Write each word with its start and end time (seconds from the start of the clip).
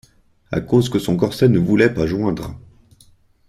À 0.51 0.61
cause 0.61 0.89
que 0.89 0.97
son 0.97 1.15
corset 1.15 1.47
ne 1.47 1.59
voulait 1.59 1.93
pas 1.93 2.07
joindre! 2.07 2.57